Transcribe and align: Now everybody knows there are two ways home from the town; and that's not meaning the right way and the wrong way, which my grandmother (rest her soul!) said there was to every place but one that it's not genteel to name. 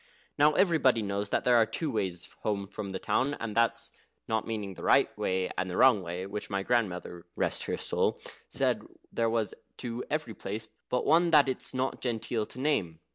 Now 0.35 0.53
everybody 0.53 1.03
knows 1.03 1.29
there 1.29 1.57
are 1.57 1.65
two 1.67 1.91
ways 1.91 2.33
home 2.41 2.65
from 2.65 2.89
the 2.89 2.97
town; 2.97 3.35
and 3.35 3.55
that's 3.55 3.91
not 4.27 4.47
meaning 4.47 4.73
the 4.73 4.81
right 4.81 5.15
way 5.15 5.51
and 5.59 5.69
the 5.69 5.77
wrong 5.77 6.01
way, 6.01 6.25
which 6.25 6.49
my 6.49 6.63
grandmother 6.63 7.27
(rest 7.35 7.65
her 7.65 7.77
soul!) 7.77 8.17
said 8.49 8.81
there 9.13 9.29
was 9.29 9.53
to 9.77 10.03
every 10.09 10.33
place 10.33 10.69
but 10.89 11.05
one 11.05 11.29
that 11.29 11.47
it's 11.47 11.71
not 11.75 12.01
genteel 12.01 12.47
to 12.47 12.59
name. 12.59 12.99